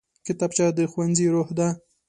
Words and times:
کتابچه 0.25 0.65
د 0.77 0.79
ښوونځي 0.91 1.27
روح 1.33 1.49
ده 1.57 1.67